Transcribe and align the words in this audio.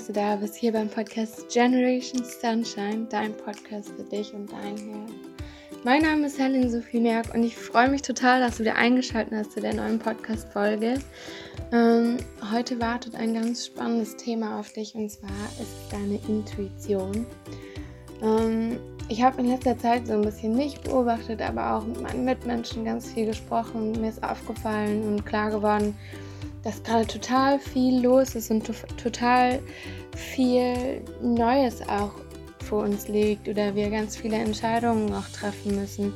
dass 0.00 0.06
du 0.06 0.12
da 0.14 0.36
bist, 0.36 0.54
hier 0.54 0.72
beim 0.72 0.88
Podcast 0.88 1.50
Generation 1.50 2.24
Sunshine, 2.24 3.06
dein 3.10 3.36
Podcast 3.36 3.90
für 3.90 4.02
dich 4.04 4.32
und 4.32 4.50
dein 4.50 4.78
Herz. 4.78 5.10
Mein 5.84 6.00
Name 6.00 6.26
ist 6.26 6.38
Helen 6.38 6.70
Sophie 6.70 7.00
Merck 7.00 7.34
und 7.34 7.42
ich 7.42 7.54
freue 7.54 7.90
mich 7.90 8.00
total, 8.00 8.40
dass 8.40 8.56
du 8.56 8.60
wieder 8.60 8.76
eingeschaltet 8.76 9.34
hast 9.36 9.52
zu 9.52 9.60
der 9.60 9.74
neuen 9.74 9.98
Podcast-Folge. 9.98 10.94
Ähm, 11.70 12.16
heute 12.50 12.80
wartet 12.80 13.14
ein 13.14 13.34
ganz 13.34 13.66
spannendes 13.66 14.16
Thema 14.16 14.58
auf 14.58 14.72
dich 14.72 14.94
und 14.94 15.10
zwar 15.10 15.28
ist 15.60 15.92
deine 15.92 16.18
Intuition. 16.28 17.26
Ähm, 18.22 18.80
ich 19.10 19.22
habe 19.22 19.42
in 19.42 19.48
letzter 19.48 19.76
Zeit 19.76 20.06
so 20.06 20.14
ein 20.14 20.22
bisschen 20.22 20.56
mich 20.56 20.80
beobachtet, 20.80 21.42
aber 21.42 21.74
auch 21.74 21.84
mit 21.84 22.00
meinen 22.00 22.24
Mitmenschen 22.24 22.86
ganz 22.86 23.12
viel 23.12 23.26
gesprochen. 23.26 24.00
Mir 24.00 24.08
ist 24.08 24.22
aufgefallen 24.22 25.02
und 25.02 25.26
klar 25.26 25.50
geworden, 25.50 25.94
dass 26.62 26.82
gerade 26.82 27.06
total 27.06 27.58
viel 27.58 28.02
los 28.02 28.34
ist 28.34 28.50
und 28.50 28.70
total 29.02 29.60
viel 30.14 31.02
Neues 31.22 31.82
auch 31.88 32.12
vor 32.64 32.84
uns 32.84 33.08
liegt 33.08 33.48
oder 33.48 33.74
wir 33.74 33.90
ganz 33.90 34.16
viele 34.16 34.36
Entscheidungen 34.36 35.12
auch 35.14 35.28
treffen 35.28 35.74
müssen, 35.74 36.12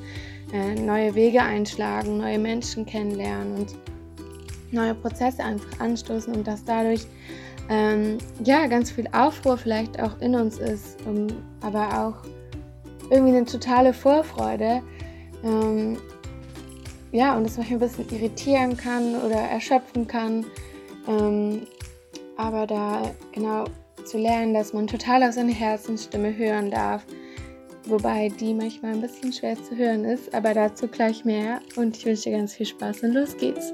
äh, 0.52 0.74
neue 0.74 1.14
Wege 1.14 1.42
einschlagen, 1.42 2.18
neue 2.18 2.38
Menschen 2.38 2.86
kennenlernen 2.86 3.56
und 3.56 3.74
neue 4.70 4.94
Prozesse 4.94 5.42
einfach 5.42 5.80
anstoßen 5.80 6.34
und 6.34 6.46
dass 6.46 6.64
dadurch 6.64 7.06
ähm, 7.70 8.18
ja 8.44 8.66
ganz 8.66 8.90
viel 8.90 9.08
Aufruhr 9.12 9.56
vielleicht 9.56 10.00
auch 10.00 10.20
in 10.20 10.34
uns 10.34 10.58
ist, 10.58 10.98
um, 11.06 11.28
aber 11.60 12.06
auch 12.06 13.10
irgendwie 13.10 13.36
eine 13.36 13.46
totale 13.46 13.92
Vorfreude. 13.92 14.82
Ähm, 15.42 15.98
ja, 17.14 17.36
und 17.36 17.44
es 17.44 17.56
manchmal 17.56 17.76
ein 17.76 17.88
bisschen 17.88 18.10
irritieren 18.10 18.76
kann 18.76 19.14
oder 19.22 19.36
erschöpfen 19.36 20.08
kann. 20.08 20.44
Ähm, 21.06 21.64
aber 22.36 22.66
da 22.66 23.14
genau 23.30 23.66
zu 24.04 24.18
lernen, 24.18 24.52
dass 24.52 24.72
man 24.72 24.88
total 24.88 25.22
auf 25.22 25.32
seine 25.32 25.52
Herzensstimme 25.52 26.36
hören 26.36 26.72
darf. 26.72 27.06
Wobei 27.84 28.30
die 28.30 28.52
manchmal 28.52 28.94
ein 28.94 29.00
bisschen 29.00 29.32
schwer 29.32 29.54
zu 29.62 29.76
hören 29.76 30.04
ist, 30.04 30.34
aber 30.34 30.54
dazu 30.54 30.88
gleich 30.88 31.24
mehr. 31.24 31.60
Und 31.76 31.96
ich 31.96 32.04
wünsche 32.04 32.30
dir 32.30 32.36
ganz 32.36 32.54
viel 32.54 32.66
Spaß 32.66 33.04
und 33.04 33.12
los 33.12 33.36
geht's. 33.36 33.72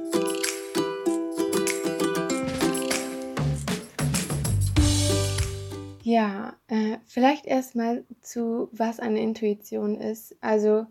Ja, 6.02 6.56
äh, 6.68 6.98
vielleicht 7.06 7.46
erstmal 7.46 8.04
zu, 8.20 8.68
was 8.72 9.00
eine 9.00 9.22
Intuition 9.22 9.94
ist. 9.96 10.36
Also 10.42 10.84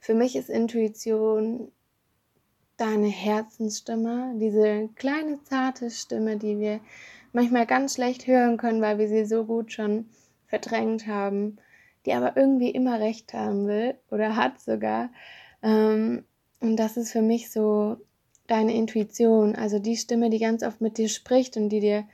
für 0.00 0.12
mich 0.12 0.36
ist 0.36 0.50
Intuition 0.50 1.72
deine 2.76 3.08
Herzensstimme, 3.08 4.34
diese 4.36 4.88
kleine 4.96 5.42
zarte 5.44 5.90
Stimme, 5.90 6.36
die 6.36 6.58
wir 6.58 6.80
manchmal 7.32 7.66
ganz 7.66 7.94
schlecht 7.94 8.26
hören 8.26 8.56
können, 8.56 8.80
weil 8.80 8.98
wir 8.98 9.08
sie 9.08 9.24
so 9.24 9.44
gut 9.44 9.72
schon 9.72 10.06
verdrängt 10.46 11.06
haben, 11.06 11.58
die 12.06 12.12
aber 12.12 12.36
irgendwie 12.36 12.70
immer 12.70 13.00
recht 13.00 13.32
haben 13.32 13.66
will 13.66 13.94
oder 14.10 14.36
hat 14.36 14.60
sogar. 14.60 15.10
Ähm, 15.62 16.24
und 16.60 16.76
das 16.76 16.96
ist 16.96 17.12
für 17.12 17.22
mich 17.22 17.50
so 17.50 17.96
deine 18.46 18.74
Intuition, 18.74 19.54
also 19.54 19.78
die 19.78 19.96
Stimme, 19.96 20.30
die 20.30 20.38
ganz 20.38 20.62
oft 20.62 20.80
mit 20.80 20.98
dir 20.98 21.08
spricht 21.08 21.56
und 21.56 21.70
die 21.70 21.80
dir 21.80 22.04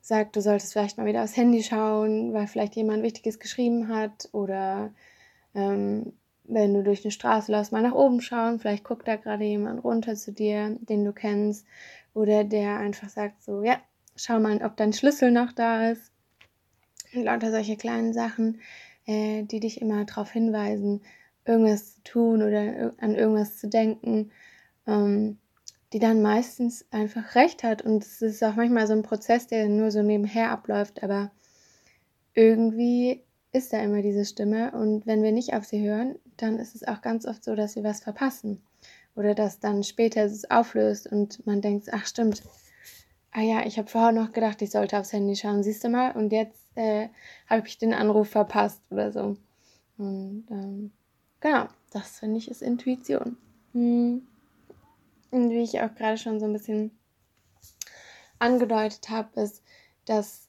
sagt, 0.00 0.36
du 0.36 0.40
solltest 0.40 0.72
vielleicht 0.72 0.98
mal 0.98 1.06
wieder 1.06 1.24
aufs 1.24 1.36
Handy 1.36 1.62
schauen, 1.62 2.32
weil 2.32 2.46
vielleicht 2.46 2.76
jemand 2.76 3.02
Wichtiges 3.02 3.40
geschrieben 3.40 3.88
hat 3.88 4.28
oder 4.32 4.92
ähm, 5.54 6.12
wenn 6.48 6.74
du 6.74 6.82
durch 6.82 7.04
eine 7.04 7.10
Straße 7.10 7.50
läufst, 7.52 7.72
mal 7.72 7.82
nach 7.82 7.94
oben 7.94 8.20
schauen. 8.20 8.58
Vielleicht 8.58 8.84
guckt 8.84 9.06
da 9.08 9.16
gerade 9.16 9.44
jemand 9.44 9.82
runter 9.84 10.14
zu 10.14 10.32
dir, 10.32 10.76
den 10.80 11.04
du 11.04 11.12
kennst. 11.12 11.66
Oder 12.14 12.44
der 12.44 12.78
einfach 12.78 13.08
sagt 13.08 13.42
so, 13.42 13.62
ja, 13.62 13.78
schau 14.16 14.40
mal, 14.40 14.64
ob 14.64 14.76
dein 14.76 14.92
Schlüssel 14.92 15.30
noch 15.30 15.52
da 15.52 15.90
ist. 15.90 16.12
Und 17.14 17.24
lauter 17.24 17.50
solche 17.50 17.76
kleinen 17.76 18.12
Sachen, 18.12 18.60
äh, 19.06 19.42
die 19.44 19.60
dich 19.60 19.80
immer 19.80 20.04
darauf 20.04 20.30
hinweisen, 20.30 21.02
irgendwas 21.44 21.94
zu 21.94 22.02
tun 22.02 22.42
oder 22.42 22.92
an 22.98 23.14
irgendwas 23.14 23.58
zu 23.58 23.68
denken, 23.68 24.32
ähm, 24.86 25.38
die 25.92 25.98
dann 25.98 26.22
meistens 26.22 26.84
einfach 26.90 27.34
recht 27.34 27.62
hat. 27.62 27.82
Und 27.82 28.02
es 28.02 28.22
ist 28.22 28.42
auch 28.42 28.56
manchmal 28.56 28.86
so 28.86 28.92
ein 28.92 29.02
Prozess, 29.02 29.46
der 29.46 29.68
nur 29.68 29.90
so 29.90 30.02
nebenher 30.02 30.50
abläuft, 30.50 31.02
aber 31.02 31.30
irgendwie 32.34 33.22
ist 33.52 33.72
da 33.72 33.82
immer 33.82 34.02
diese 34.02 34.24
Stimme 34.24 34.72
und 34.72 35.06
wenn 35.06 35.22
wir 35.22 35.32
nicht 35.32 35.54
auf 35.54 35.64
sie 35.64 35.80
hören, 35.80 36.16
dann 36.36 36.58
ist 36.58 36.74
es 36.74 36.86
auch 36.86 37.02
ganz 37.02 37.26
oft 37.26 37.44
so, 37.44 37.54
dass 37.54 37.76
wir 37.76 37.84
was 37.84 38.00
verpassen 38.00 38.62
oder 39.14 39.34
dass 39.34 39.60
dann 39.60 39.82
später 39.82 40.24
es 40.24 40.50
auflöst 40.50 41.10
und 41.10 41.44
man 41.46 41.60
denkt, 41.60 41.88
ach 41.92 42.06
stimmt, 42.06 42.42
ah 43.32 43.40
ja, 43.40 43.66
ich 43.66 43.78
habe 43.78 43.88
vorher 43.88 44.12
noch 44.12 44.32
gedacht, 44.32 44.62
ich 44.62 44.70
sollte 44.70 44.98
aufs 44.98 45.12
Handy 45.12 45.36
schauen, 45.36 45.62
siehst 45.62 45.84
du 45.84 45.88
mal, 45.88 46.12
und 46.12 46.32
jetzt 46.32 46.60
äh, 46.74 47.08
habe 47.48 47.66
ich 47.66 47.78
den 47.78 47.94
Anruf 47.94 48.28
verpasst 48.28 48.80
oder 48.90 49.12
so. 49.12 49.36
Und 49.98 50.46
ähm, 50.50 50.92
genau, 51.40 51.68
das 51.90 52.18
finde 52.18 52.38
ich 52.38 52.50
ist 52.50 52.62
Intuition. 52.62 53.36
Hm. 53.72 54.26
Und 55.30 55.50
wie 55.50 55.62
ich 55.62 55.80
auch 55.80 55.94
gerade 55.94 56.18
schon 56.18 56.38
so 56.38 56.46
ein 56.46 56.52
bisschen 56.52 56.90
angedeutet 58.38 59.08
habe, 59.08 59.40
ist, 59.40 59.62
dass 60.04 60.45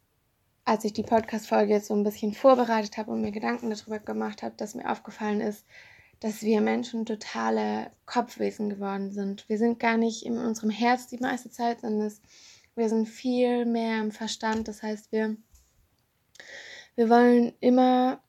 als 0.67 0.83
ich 0.83 0.91
die 0.91 1.03
Podcast-Folge 1.03 1.71
jetzt 1.71 1.87
so 1.87 1.95
ein 1.95 2.03
bisschen 2.03 2.33
vorbereitet 2.33 2.97
habe 2.97 3.11
und 3.11 3.21
mir 3.21 3.31
Gedanken 3.31 3.69
darüber 3.69 3.99
gemacht 3.99 4.43
habe, 4.43 4.53
dass 4.57 4.75
mir 4.75 4.91
aufgefallen 4.91 5.39
ist, 5.39 5.65
dass 6.19 6.41
wir 6.41 6.59
Menschen 6.59 7.05
totale 7.05 7.89
Kopfwesen 8.05 8.69
geworden 8.69 9.13
sind. 9.13 9.47
Wir 9.47 9.57
sind 9.59 9.79
gar 9.79 9.95
nicht 9.95 10.25
in 10.25 10.37
unserem 10.37 10.69
Herz 10.69 11.07
die 11.07 11.19
meiste 11.19 11.49
Zeit, 11.49 11.79
sondern 11.79 12.11
wir 12.75 12.89
sind 12.89 13.07
viel 13.07 13.65
mehr 13.65 14.01
im 14.01 14.11
Verstand. 14.11 14.67
Das 14.67 14.83
heißt, 14.83 15.13
wir, 15.13 15.37
wir 16.95 17.09
wollen 17.09 17.53
immer 17.61 18.21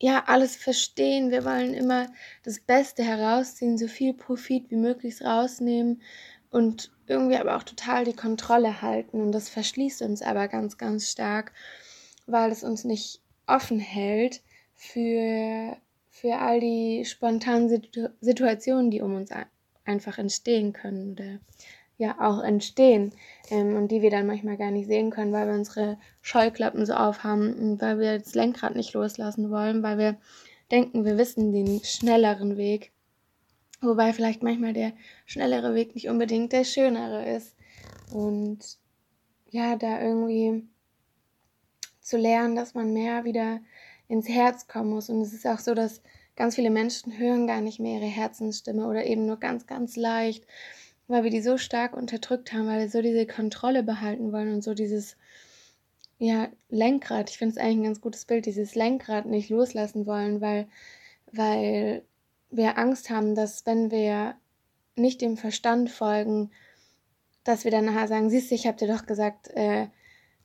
ja 0.00 0.24
alles 0.26 0.56
verstehen. 0.56 1.30
Wir 1.30 1.44
wollen 1.44 1.74
immer 1.74 2.06
das 2.44 2.60
Beste 2.60 3.04
herausziehen, 3.04 3.76
so 3.76 3.88
viel 3.88 4.14
Profit 4.14 4.70
wie 4.70 4.76
möglich 4.76 5.20
rausnehmen 5.20 6.00
und 6.48 6.92
irgendwie 7.10 7.36
aber 7.36 7.56
auch 7.56 7.62
total 7.62 8.04
die 8.04 8.16
Kontrolle 8.16 8.82
halten. 8.82 9.20
Und 9.20 9.32
das 9.32 9.48
verschließt 9.48 10.02
uns 10.02 10.22
aber 10.22 10.48
ganz, 10.48 10.78
ganz 10.78 11.10
stark, 11.10 11.52
weil 12.26 12.50
es 12.50 12.62
uns 12.62 12.84
nicht 12.84 13.20
offen 13.46 13.80
hält 13.80 14.42
für, 14.76 15.76
für 16.08 16.36
all 16.36 16.60
die 16.60 17.04
spontanen 17.04 17.68
Situ 17.68 18.08
Situationen, 18.20 18.90
die 18.90 19.02
um 19.02 19.14
uns 19.14 19.30
einfach 19.84 20.18
entstehen 20.18 20.72
können 20.72 21.12
oder 21.12 21.40
ja 21.98 22.16
auch 22.18 22.42
entstehen 22.42 23.12
ähm, 23.50 23.76
und 23.76 23.88
die 23.88 24.00
wir 24.00 24.10
dann 24.10 24.26
manchmal 24.26 24.56
gar 24.56 24.70
nicht 24.70 24.86
sehen 24.86 25.10
können, 25.10 25.32
weil 25.32 25.46
wir 25.46 25.54
unsere 25.54 25.98
Scheuklappen 26.22 26.86
so 26.86 26.94
aufhaben 26.94 27.52
und 27.54 27.82
weil 27.82 27.98
wir 27.98 28.18
das 28.18 28.34
Lenkrad 28.34 28.74
nicht 28.74 28.94
loslassen 28.94 29.50
wollen, 29.50 29.82
weil 29.82 29.98
wir 29.98 30.16
denken, 30.70 31.04
wir 31.04 31.18
wissen 31.18 31.52
den 31.52 31.84
schnelleren 31.84 32.56
Weg 32.56 32.92
Wobei 33.80 34.12
vielleicht 34.12 34.42
manchmal 34.42 34.72
der 34.72 34.92
schnellere 35.26 35.74
Weg 35.74 35.94
nicht 35.94 36.08
unbedingt 36.08 36.52
der 36.52 36.64
schönere 36.64 37.28
ist. 37.34 37.56
Und 38.12 38.58
ja, 39.50 39.76
da 39.76 40.02
irgendwie 40.02 40.64
zu 42.00 42.16
lernen, 42.16 42.56
dass 42.56 42.74
man 42.74 42.92
mehr 42.92 43.24
wieder 43.24 43.60
ins 44.08 44.28
Herz 44.28 44.66
kommen 44.66 44.90
muss. 44.90 45.08
Und 45.08 45.22
es 45.22 45.32
ist 45.32 45.46
auch 45.46 45.58
so, 45.58 45.74
dass 45.74 46.02
ganz 46.36 46.56
viele 46.56 46.70
Menschen 46.70 47.18
hören 47.18 47.46
gar 47.46 47.60
nicht 47.60 47.80
mehr 47.80 48.00
ihre 48.00 48.10
Herzensstimme 48.10 48.86
oder 48.86 49.06
eben 49.06 49.26
nur 49.26 49.38
ganz, 49.38 49.66
ganz 49.66 49.96
leicht, 49.96 50.46
weil 51.06 51.24
wir 51.24 51.30
die 51.30 51.42
so 51.42 51.56
stark 51.56 51.96
unterdrückt 51.96 52.52
haben, 52.52 52.66
weil 52.66 52.80
wir 52.80 52.90
so 52.90 53.02
diese 53.02 53.26
Kontrolle 53.26 53.82
behalten 53.82 54.32
wollen 54.32 54.52
und 54.52 54.62
so 54.62 54.74
dieses, 54.74 55.16
ja, 56.18 56.48
Lenkrad. 56.68 57.30
Ich 57.30 57.38
finde 57.38 57.54
es 57.54 57.58
eigentlich 57.58 57.78
ein 57.78 57.84
ganz 57.84 58.00
gutes 58.00 58.24
Bild, 58.26 58.46
dieses 58.46 58.74
Lenkrad 58.74 59.26
nicht 59.26 59.48
loslassen 59.48 60.06
wollen, 60.06 60.40
weil, 60.40 60.68
weil 61.32 62.02
wir 62.50 62.78
Angst 62.78 63.10
haben, 63.10 63.34
dass 63.34 63.66
wenn 63.66 63.90
wir 63.90 64.34
nicht 64.96 65.20
dem 65.20 65.36
Verstand 65.36 65.90
folgen, 65.90 66.50
dass 67.44 67.64
wir 67.64 67.70
dann 67.70 67.86
nachher 67.86 68.08
sagen, 68.08 68.30
siehst 68.30 68.50
du, 68.50 68.54
ich 68.54 68.66
habe 68.66 68.76
dir 68.76 68.88
doch 68.88 69.06
gesagt, 69.06 69.48
äh, 69.54 69.88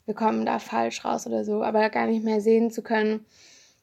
wir 0.06 0.14
kommen 0.14 0.46
da 0.46 0.60
falsch 0.60 1.04
raus 1.04 1.28
oder 1.28 1.44
so, 1.44 1.64
aber 1.64 1.90
gar 1.90 2.08
nicht 2.08 2.24
mehr 2.24 2.42
sehen 2.42 2.72
zu 2.72 2.84
können, 2.84 3.26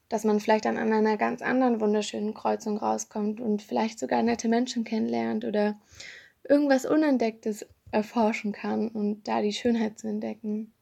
dass 0.08 0.24
man 0.24 0.40
vielleicht 0.40 0.64
dann 0.64 0.78
an 0.78 0.92
einer 0.92 1.16
ganz 1.16 1.42
anderen 1.42 1.80
wunderschönen 1.80 2.34
Kreuzung 2.34 2.78
rauskommt 2.78 3.40
und 3.40 3.62
vielleicht 3.62 3.98
sogar 3.98 4.22
nette 4.22 4.48
Menschen 4.48 4.84
kennenlernt 4.84 5.44
oder 5.44 5.80
irgendwas 6.48 6.86
Unentdecktes 6.86 7.66
erforschen 7.90 8.52
kann 8.52 8.88
und 8.88 9.26
da 9.28 9.42
die 9.42 9.52
Schönheit 9.52 9.98
zu 9.98 10.08
entdecken. 10.08 10.72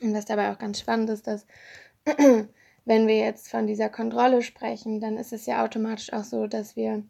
Und 0.00 0.14
was 0.14 0.24
dabei 0.24 0.52
auch 0.52 0.58
ganz 0.58 0.80
spannend 0.80 1.10
ist, 1.10 1.26
dass 1.26 1.46
wenn 2.84 3.06
wir 3.06 3.18
jetzt 3.18 3.48
von 3.48 3.66
dieser 3.66 3.88
Kontrolle 3.88 4.42
sprechen, 4.42 5.00
dann 5.00 5.16
ist 5.16 5.32
es 5.32 5.46
ja 5.46 5.64
automatisch 5.64 6.12
auch 6.12 6.24
so, 6.24 6.46
dass 6.46 6.76
wir 6.76 7.02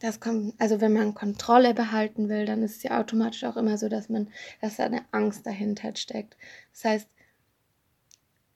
das 0.00 0.20
kommt, 0.20 0.54
also 0.58 0.80
wenn 0.80 0.92
man 0.92 1.14
Kontrolle 1.14 1.74
behalten 1.74 2.28
will, 2.28 2.46
dann 2.46 2.62
ist 2.62 2.76
es 2.76 2.82
ja 2.84 3.00
automatisch 3.00 3.44
auch 3.44 3.56
immer 3.56 3.78
so, 3.78 3.88
dass 3.88 4.08
man, 4.08 4.28
dass 4.60 4.76
da 4.76 4.84
eine 4.84 5.04
Angst 5.10 5.44
dahinter 5.46 5.94
steckt. 5.96 6.36
Das 6.72 6.84
heißt, 6.84 7.08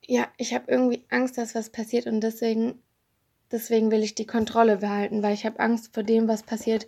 ja, 0.06 0.28
ich 0.36 0.54
habe 0.54 0.70
irgendwie 0.70 1.04
Angst, 1.10 1.38
dass 1.38 1.54
was 1.54 1.70
passiert 1.70 2.06
und 2.06 2.20
deswegen, 2.20 2.80
deswegen 3.50 3.90
will 3.90 4.02
ich 4.02 4.14
die 4.14 4.26
Kontrolle 4.26 4.78
behalten, 4.78 5.22
weil 5.22 5.34
ich 5.34 5.44
habe 5.44 5.60
Angst 5.60 5.94
vor 5.94 6.02
dem, 6.02 6.28
was 6.28 6.42
passiert, 6.42 6.86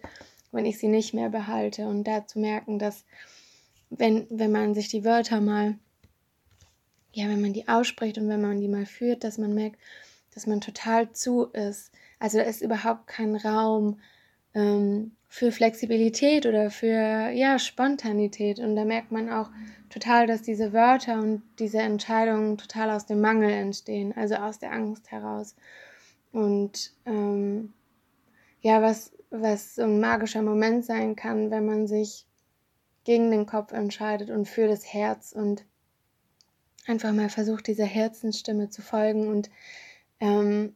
wenn 0.53 0.67
ich 0.67 0.79
sie 0.79 0.89
nicht 0.89 1.15
mehr 1.15 1.31
behalte. 1.31 1.87
Und 1.89 2.05
da 2.05 2.27
zu 2.27 2.39
merken, 2.39 2.79
dass 2.79 3.05
wenn, 3.91 4.27
wenn 4.31 4.53
man 4.53 4.75
sich 4.75 4.89
die 4.89 5.05
Wörter 5.05 5.41
mal 5.41 5.79
ja, 7.15 7.29
wenn 7.29 7.41
man 7.41 7.53
die 7.53 7.69
ausspricht 7.69 8.19
und 8.19 8.29
wenn 8.29 8.43
man 8.43 8.61
die 8.61 8.69
mal 8.69 8.87
führt, 8.87 9.25
dass 9.25 9.39
man 9.39 9.55
merkt, 9.55 9.79
dass 10.35 10.47
man 10.47 10.61
total 10.61 11.13
zu 11.13 11.45
ist. 11.47 11.93
Also 12.19 12.39
da 12.39 12.45
ist 12.45 12.61
überhaupt 12.61 13.07
kein 13.07 13.37
Raum 13.37 14.01
ähm, 14.53 15.13
für 15.29 15.53
Flexibilität 15.53 16.45
oder 16.45 16.71
für 16.71 17.31
ja, 17.31 17.59
Spontanität. 17.59 18.59
Und 18.59 18.75
da 18.75 18.85
merkt 18.85 19.13
man 19.13 19.31
auch 19.31 19.51
total, 19.91 20.27
dass 20.27 20.43
diese 20.43 20.73
Wörter 20.73 21.21
und 21.21 21.43
diese 21.61 21.79
Entscheidungen 21.79 22.59
total 22.59 22.91
aus 22.91 23.07
dem 23.07 23.21
Mangel 23.21 23.51
entstehen, 23.51 24.13
also 24.17 24.35
aus 24.35 24.59
der 24.59 24.73
Angst 24.73 25.13
heraus. 25.13 25.55
Und 26.33 26.93
ähm, 27.07 27.73
ja, 28.61 28.83
was, 28.83 29.13
was 29.31 29.77
so 29.77 29.83
ein 29.83 30.01
magischer 30.01 30.43
Moment 30.43 30.85
sein 30.85 31.15
kann, 31.15 31.53
wenn 31.53 31.65
man 31.65 31.87
sich 31.87 32.27
gegen 33.05 33.31
den 33.31 33.47
Kopf 33.47 33.73
entscheidet 33.73 34.31
und 34.31 34.49
für 34.49 34.67
das 34.67 34.93
Herz 34.93 35.33
und 35.33 35.65
einfach 36.87 37.13
mal 37.13 37.29
versucht, 37.29 37.67
dieser 37.67 37.87
Herzensstimme 37.87 38.71
zu 38.71 38.83
folgen 38.83 39.29
und 39.29 39.51
ähm, 40.21 40.75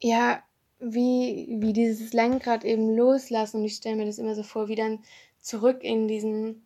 ja, 0.00 0.42
wie, 0.78 1.56
wie 1.60 1.72
dieses 1.72 2.12
Lenkrad 2.12 2.64
eben 2.64 2.96
loslassen. 2.96 3.58
Und 3.58 3.64
ich 3.64 3.76
stelle 3.76 3.96
mir 3.96 4.06
das 4.06 4.18
immer 4.18 4.34
so 4.34 4.42
vor, 4.42 4.68
wie 4.68 4.76
dann 4.76 5.00
zurück 5.40 5.82
in 5.82 6.08
diesen, 6.08 6.62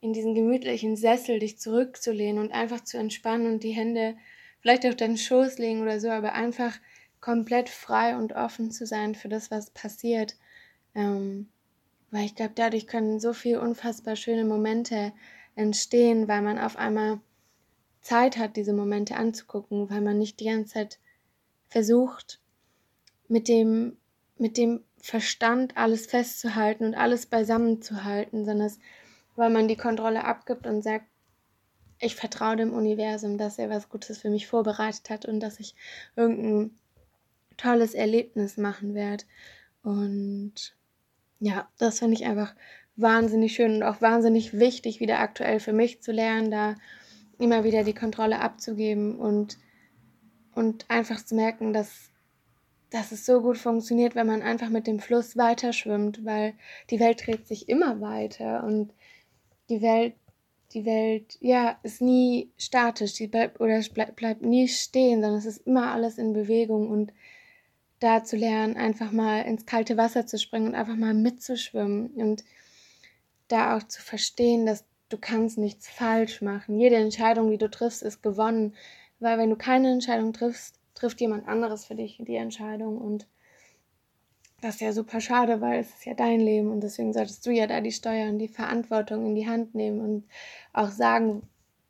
in 0.00 0.12
diesen 0.12 0.34
gemütlichen 0.34 0.96
Sessel 0.96 1.38
dich 1.38 1.58
zurückzulehnen 1.58 2.42
und 2.42 2.52
einfach 2.52 2.82
zu 2.84 2.98
entspannen 2.98 3.52
und 3.52 3.62
die 3.62 3.72
Hände 3.72 4.16
vielleicht 4.60 4.86
auf 4.86 4.96
deinen 4.96 5.18
Schoß 5.18 5.58
legen 5.58 5.82
oder 5.82 6.00
so, 6.00 6.10
aber 6.10 6.32
einfach 6.32 6.78
komplett 7.20 7.70
frei 7.70 8.16
und 8.16 8.34
offen 8.34 8.70
zu 8.70 8.86
sein 8.86 9.14
für 9.14 9.28
das, 9.28 9.50
was 9.50 9.70
passiert. 9.70 10.36
Ähm, 10.94 11.48
weil 12.10 12.26
ich 12.26 12.34
glaube, 12.34 12.52
dadurch 12.54 12.86
können 12.86 13.18
so 13.18 13.32
viele 13.32 13.60
unfassbar 13.60 14.14
schöne 14.14 14.44
Momente 14.44 15.12
entstehen, 15.56 16.28
weil 16.28 16.42
man 16.42 16.58
auf 16.58 16.76
einmal 16.76 17.20
Zeit 18.04 18.36
hat, 18.36 18.56
diese 18.56 18.74
Momente 18.74 19.16
anzugucken, 19.16 19.90
weil 19.90 20.02
man 20.02 20.18
nicht 20.18 20.38
die 20.38 20.44
ganze 20.44 20.74
Zeit 20.74 20.98
versucht, 21.68 22.38
mit 23.28 23.48
dem, 23.48 23.96
mit 24.36 24.58
dem 24.58 24.84
Verstand 24.98 25.76
alles 25.76 26.06
festzuhalten 26.06 26.84
und 26.84 26.94
alles 26.94 27.26
beisammen 27.26 27.80
zu 27.82 28.04
halten, 28.04 28.44
sondern 28.44 28.66
es, 28.66 28.78
weil 29.36 29.50
man 29.50 29.68
die 29.68 29.76
Kontrolle 29.76 30.24
abgibt 30.24 30.66
und 30.66 30.82
sagt, 30.82 31.06
ich 31.98 32.14
vertraue 32.14 32.56
dem 32.56 32.74
Universum, 32.74 33.38
dass 33.38 33.58
er 33.58 33.70
was 33.70 33.88
Gutes 33.88 34.18
für 34.18 34.28
mich 34.28 34.46
vorbereitet 34.46 35.08
hat 35.08 35.24
und 35.24 35.40
dass 35.40 35.58
ich 35.58 35.74
irgendein 36.14 36.78
tolles 37.56 37.94
Erlebnis 37.94 38.58
machen 38.58 38.94
werde. 38.94 39.24
Und 39.82 40.76
ja, 41.40 41.68
das 41.78 42.00
finde 42.00 42.14
ich 42.14 42.26
einfach 42.26 42.54
wahnsinnig 42.96 43.54
schön 43.54 43.76
und 43.76 43.82
auch 43.82 44.02
wahnsinnig 44.02 44.52
wichtig, 44.58 45.00
wieder 45.00 45.20
aktuell 45.20 45.58
für 45.58 45.72
mich 45.72 46.02
zu 46.02 46.12
lernen, 46.12 46.50
da 46.50 46.76
immer 47.38 47.64
wieder 47.64 47.84
die 47.84 47.94
Kontrolle 47.94 48.40
abzugeben 48.40 49.16
und, 49.16 49.58
und 50.54 50.90
einfach 50.90 51.24
zu 51.24 51.34
merken, 51.34 51.72
dass, 51.72 52.10
dass 52.90 53.12
es 53.12 53.26
so 53.26 53.40
gut 53.40 53.58
funktioniert, 53.58 54.14
wenn 54.14 54.26
man 54.26 54.42
einfach 54.42 54.68
mit 54.68 54.86
dem 54.86 55.00
Fluss 55.00 55.36
weiter 55.36 55.72
schwimmt, 55.72 56.24
weil 56.24 56.54
die 56.90 57.00
Welt 57.00 57.26
dreht 57.26 57.46
sich 57.46 57.68
immer 57.68 58.00
weiter 58.00 58.64
und 58.64 58.92
die 59.68 59.82
Welt, 59.82 60.14
die 60.72 60.84
Welt, 60.84 61.38
ja, 61.40 61.78
ist 61.82 62.00
nie 62.00 62.50
statisch, 62.58 63.14
die 63.14 63.28
bleibt 63.28 63.60
oder 63.60 63.80
bleibt, 63.92 64.16
bleibt 64.16 64.42
nie 64.42 64.68
stehen, 64.68 65.22
sondern 65.22 65.38
es 65.38 65.46
ist 65.46 65.66
immer 65.66 65.92
alles 65.92 66.18
in 66.18 66.32
Bewegung 66.32 66.88
und 66.90 67.12
da 68.00 68.24
zu 68.24 68.36
lernen, 68.36 68.76
einfach 68.76 69.12
mal 69.12 69.42
ins 69.42 69.66
kalte 69.66 69.96
Wasser 69.96 70.26
zu 70.26 70.38
springen 70.38 70.68
und 70.68 70.74
einfach 70.74 70.96
mal 70.96 71.14
mitzuschwimmen 71.14 72.08
und 72.08 72.44
da 73.48 73.76
auch 73.76 73.82
zu 73.84 74.02
verstehen, 74.02 74.66
dass 74.66 74.84
du 75.08 75.18
kannst 75.18 75.58
nichts 75.58 75.88
falsch 75.88 76.42
machen. 76.42 76.78
Jede 76.78 76.96
Entscheidung, 76.96 77.50
die 77.50 77.58
du 77.58 77.70
triffst, 77.70 78.02
ist 78.02 78.22
gewonnen, 78.22 78.74
weil 79.20 79.38
wenn 79.38 79.50
du 79.50 79.56
keine 79.56 79.90
Entscheidung 79.90 80.32
triffst, 80.32 80.80
trifft 80.94 81.20
jemand 81.20 81.48
anderes 81.48 81.84
für 81.84 81.94
dich 81.94 82.18
die 82.20 82.36
Entscheidung. 82.36 82.98
Und 82.98 83.26
das 84.60 84.76
ist 84.76 84.80
ja 84.80 84.92
super 84.92 85.20
schade, 85.20 85.60
weil 85.60 85.80
es 85.80 85.90
ist 85.90 86.06
ja 86.06 86.14
dein 86.14 86.40
Leben. 86.40 86.70
Und 86.70 86.80
deswegen 86.80 87.12
solltest 87.12 87.44
du 87.46 87.50
ja 87.50 87.66
da 87.66 87.80
die 87.80 87.92
Steuer 87.92 88.28
und 88.28 88.38
die 88.38 88.48
Verantwortung 88.48 89.26
in 89.26 89.34
die 89.34 89.48
Hand 89.48 89.74
nehmen 89.74 90.00
und 90.00 90.24
auch 90.72 90.90
sagen 90.90 91.42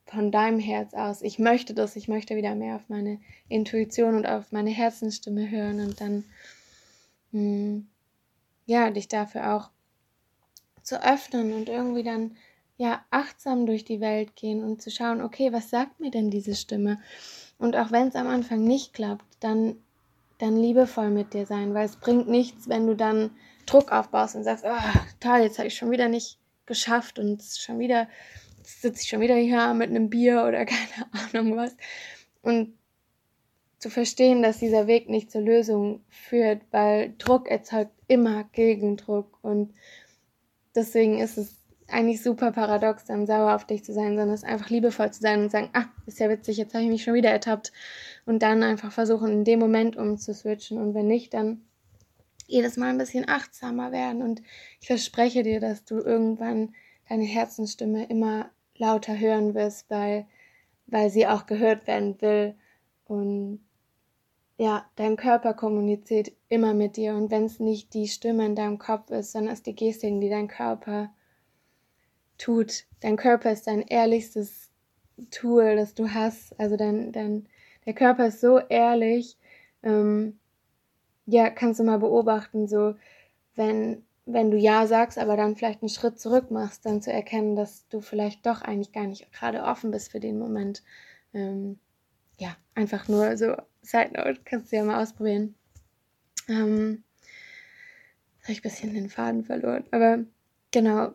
von 0.06 0.30
deinem 0.30 0.58
Herz 0.58 0.92
aus, 0.94 1.22
ich 1.22 1.38
möchte 1.38 1.74
das, 1.74 1.96
ich 1.96 2.08
möchte 2.08 2.36
wieder 2.36 2.54
mehr 2.54 2.76
auf 2.76 2.88
meine 2.88 3.20
Intuition 3.48 4.16
und 4.16 4.26
auf 4.26 4.52
meine 4.52 4.70
Herzensstimme 4.70 5.50
hören. 5.50 5.80
Und 5.80 6.00
dann 6.00 6.24
mh, 7.32 7.40
hm, 7.40 7.88
ja, 8.66 8.90
dich 8.90 9.08
dafür 9.08 9.54
auch 9.54 9.70
zu 10.82 11.02
öffnen 11.02 11.52
und 11.52 11.68
irgendwie 11.68 12.02
dann 12.02 12.36
ja 12.76 13.04
achtsam 13.10 13.66
durch 13.66 13.84
die 13.84 14.00
Welt 14.00 14.36
gehen 14.36 14.62
und 14.64 14.82
zu 14.82 14.90
schauen, 14.90 15.20
okay, 15.20 15.52
was 15.52 15.70
sagt 15.70 16.00
mir 16.00 16.10
denn 16.10 16.30
diese 16.30 16.54
Stimme? 16.54 17.00
Und 17.58 17.76
auch 17.76 17.92
wenn 17.92 18.08
es 18.08 18.16
am 18.16 18.26
Anfang 18.26 18.64
nicht 18.64 18.94
klappt, 18.94 19.24
dann, 19.40 19.76
dann 20.38 20.56
liebevoll 20.56 21.10
mit 21.10 21.34
dir 21.34 21.46
sein, 21.46 21.74
weil 21.74 21.86
es 21.86 21.96
bringt 21.96 22.28
nichts, 22.28 22.68
wenn 22.68 22.86
du 22.86 22.94
dann 22.94 23.30
Druck 23.66 23.92
aufbaust 23.92 24.34
und 24.34 24.44
sagst, 24.44 24.64
oh, 24.66 24.98
toll, 25.20 25.38
jetzt 25.38 25.58
habe 25.58 25.68
ich 25.68 25.76
schon 25.76 25.90
wieder 25.90 26.08
nicht 26.08 26.38
geschafft 26.66 27.18
und 27.18 27.42
schon 27.42 27.78
wieder 27.78 28.08
sitze 28.62 29.02
ich 29.02 29.08
schon 29.08 29.20
wieder 29.20 29.36
hier 29.36 29.74
mit 29.74 29.90
einem 29.90 30.10
Bier 30.10 30.44
oder 30.46 30.64
keine 30.66 31.12
Ahnung 31.12 31.56
was. 31.56 31.76
Und 32.42 32.74
zu 33.78 33.90
verstehen, 33.90 34.42
dass 34.42 34.58
dieser 34.58 34.86
Weg 34.86 35.10
nicht 35.10 35.30
zur 35.30 35.42
Lösung 35.42 36.00
führt, 36.08 36.62
weil 36.70 37.14
Druck 37.18 37.48
erzeugt 37.48 37.92
immer 38.08 38.44
Gegendruck 38.44 39.38
und 39.42 39.74
deswegen 40.74 41.18
ist 41.18 41.36
es 41.36 41.63
eigentlich 41.88 42.22
super 42.22 42.52
paradox, 42.52 43.04
dann 43.04 43.26
sauer 43.26 43.54
auf 43.54 43.66
dich 43.66 43.84
zu 43.84 43.92
sein, 43.92 44.16
sondern 44.16 44.30
es 44.30 44.44
einfach 44.44 44.70
liebevoll 44.70 45.10
zu 45.12 45.20
sein 45.20 45.42
und 45.42 45.50
sagen, 45.50 45.70
ah, 45.74 45.84
ist 46.06 46.18
ja 46.18 46.28
witzig, 46.28 46.56
jetzt 46.56 46.74
habe 46.74 46.84
ich 46.84 46.90
mich 46.90 47.04
schon 47.04 47.14
wieder 47.14 47.30
ertappt. 47.30 47.72
Und 48.26 48.42
dann 48.42 48.62
einfach 48.62 48.92
versuchen, 48.92 49.30
in 49.30 49.44
dem 49.44 49.58
Moment 49.58 49.96
umzuswitchen. 49.96 50.78
Und 50.78 50.94
wenn 50.94 51.06
nicht, 51.06 51.34
dann 51.34 51.62
jedes 52.46 52.76
Mal 52.76 52.88
ein 52.88 52.98
bisschen 52.98 53.28
achtsamer 53.28 53.92
werden. 53.92 54.22
Und 54.22 54.42
ich 54.80 54.86
verspreche 54.86 55.42
dir, 55.42 55.60
dass 55.60 55.84
du 55.84 55.96
irgendwann 55.98 56.74
deine 57.08 57.24
Herzensstimme 57.24 58.06
immer 58.06 58.50
lauter 58.76 59.18
hören 59.18 59.54
wirst, 59.54 59.90
weil, 59.90 60.26
weil 60.86 61.10
sie 61.10 61.26
auch 61.26 61.46
gehört 61.46 61.86
werden 61.86 62.20
will. 62.20 62.54
Und 63.04 63.60
ja, 64.56 64.86
dein 64.96 65.16
Körper 65.16 65.52
kommuniziert 65.52 66.32
immer 66.48 66.72
mit 66.72 66.96
dir. 66.96 67.14
Und 67.14 67.30
wenn 67.30 67.44
es 67.44 67.60
nicht 67.60 67.92
die 67.92 68.08
Stimme 68.08 68.46
in 68.46 68.54
deinem 68.54 68.78
Kopf 68.78 69.10
ist, 69.10 69.32
sondern 69.32 69.52
es 69.52 69.62
die 69.62 69.74
Gestik, 69.74 70.20
die 70.20 70.30
dein 70.30 70.48
Körper 70.48 71.10
tut. 72.38 72.84
Dein 73.00 73.16
Körper 73.16 73.52
ist 73.52 73.66
dein 73.66 73.82
ehrlichstes 73.82 74.70
Tool, 75.30 75.76
das 75.76 75.94
du 75.94 76.12
hast. 76.12 76.58
Also 76.58 76.76
dein, 76.76 77.12
dein, 77.12 77.46
der 77.86 77.94
Körper 77.94 78.26
ist 78.26 78.40
so 78.40 78.58
ehrlich. 78.58 79.36
Ähm, 79.82 80.38
ja, 81.26 81.50
kannst 81.50 81.80
du 81.80 81.84
mal 81.84 81.98
beobachten, 81.98 82.68
so 82.68 82.94
wenn, 83.54 84.02
wenn 84.26 84.50
du 84.50 84.56
Ja 84.56 84.86
sagst, 84.86 85.18
aber 85.18 85.36
dann 85.36 85.56
vielleicht 85.56 85.82
einen 85.82 85.88
Schritt 85.88 86.18
zurück 86.18 86.50
machst, 86.50 86.84
dann 86.86 87.02
zu 87.02 87.12
erkennen, 87.12 87.56
dass 87.56 87.88
du 87.88 88.00
vielleicht 88.00 88.44
doch 88.46 88.62
eigentlich 88.62 88.92
gar 88.92 89.06
nicht 89.06 89.30
gerade 89.32 89.62
offen 89.62 89.90
bist 89.90 90.10
für 90.10 90.20
den 90.20 90.38
Moment. 90.38 90.82
Ähm, 91.32 91.78
ja, 92.38 92.56
einfach 92.74 93.08
nur 93.08 93.36
so 93.36 93.54
Side 93.82 94.12
Note, 94.14 94.40
kannst 94.44 94.72
du 94.72 94.76
ja 94.76 94.84
mal 94.84 95.02
ausprobieren. 95.02 95.54
Ähm, 96.48 97.04
habe 98.42 98.52
ich 98.52 98.58
ein 98.58 98.62
bisschen 98.62 98.94
den 98.94 99.08
Faden 99.08 99.44
verloren, 99.44 99.84
aber 99.90 100.24
genau, 100.70 101.14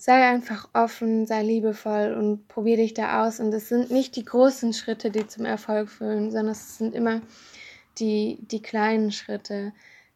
sei 0.00 0.26
einfach 0.26 0.68
offen, 0.72 1.26
sei 1.26 1.42
liebevoll 1.42 2.14
und 2.18 2.48
probier 2.48 2.76
dich 2.76 2.94
da 2.94 3.26
aus. 3.26 3.38
Und 3.38 3.52
es 3.52 3.68
sind 3.68 3.90
nicht 3.90 4.16
die 4.16 4.24
großen 4.24 4.72
Schritte, 4.72 5.10
die 5.10 5.26
zum 5.26 5.44
Erfolg 5.44 5.90
führen, 5.90 6.30
sondern 6.30 6.52
es 6.52 6.78
sind 6.78 6.94
immer 6.94 7.20
die, 7.98 8.38
die 8.40 8.62
kleinen 8.62 9.12
Schritte, 9.12 9.72